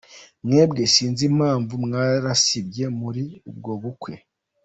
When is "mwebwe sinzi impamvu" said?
0.45-1.73